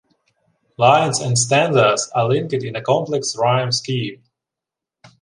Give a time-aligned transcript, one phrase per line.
[0.77, 4.23] Lines and stanzas are linked in a complex rhyme scheme.